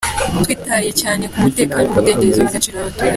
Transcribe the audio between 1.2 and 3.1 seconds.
ku mutekano, umudendezo n’agaciro k’abaturage.